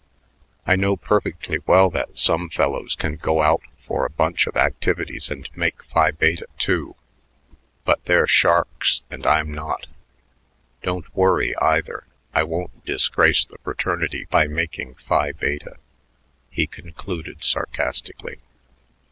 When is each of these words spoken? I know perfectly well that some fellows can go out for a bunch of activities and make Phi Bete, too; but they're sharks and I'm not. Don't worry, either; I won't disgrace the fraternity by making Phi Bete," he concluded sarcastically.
I 0.65 0.75
know 0.75 0.95
perfectly 0.95 1.59
well 1.67 1.91
that 1.91 2.17
some 2.17 2.49
fellows 2.49 2.95
can 2.95 3.17
go 3.17 3.43
out 3.43 3.61
for 3.85 4.03
a 4.03 4.09
bunch 4.09 4.47
of 4.47 4.57
activities 4.57 5.29
and 5.29 5.47
make 5.55 5.83
Phi 5.83 6.09
Bete, 6.09 6.41
too; 6.57 6.95
but 7.85 8.03
they're 8.05 8.25
sharks 8.25 9.03
and 9.11 9.27
I'm 9.27 9.53
not. 9.53 9.85
Don't 10.81 11.15
worry, 11.15 11.55
either; 11.57 12.05
I 12.33 12.41
won't 12.41 12.83
disgrace 12.83 13.45
the 13.45 13.59
fraternity 13.59 14.25
by 14.27 14.47
making 14.47 14.95
Phi 14.95 15.33
Bete," 15.33 15.61
he 16.49 16.65
concluded 16.65 17.43
sarcastically. 17.43 18.39